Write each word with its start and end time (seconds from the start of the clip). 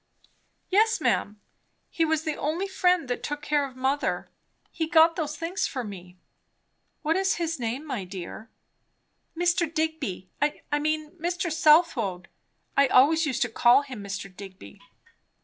"Yes, 0.71 0.99
ma'am. 0.99 1.39
He 1.91 2.05
was 2.05 2.23
the 2.23 2.35
only 2.35 2.67
friend 2.67 3.07
that 3.07 3.21
took 3.21 3.43
care 3.43 3.67
of 3.67 3.75
mother. 3.75 4.31
He 4.71 4.87
got 4.87 5.15
those 5.15 5.37
things 5.37 5.67
for 5.67 5.83
me." 5.83 6.17
"What 7.03 7.15
is 7.15 7.35
his 7.35 7.59
name, 7.59 7.85
my 7.85 8.03
dear?" 8.03 8.49
"Mr. 9.37 9.71
Digby. 9.71 10.27
I 10.41 10.79
mean, 10.79 11.11
Mr. 11.17 11.51
Southwode. 11.51 12.29
I 12.75 12.87
always 12.87 13.27
used 13.27 13.43
to 13.43 13.49
call 13.49 13.83
him 13.83 14.03
Mr. 14.03 14.35
Digby." 14.35 14.81